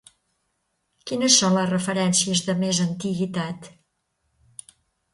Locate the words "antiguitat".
2.89-3.73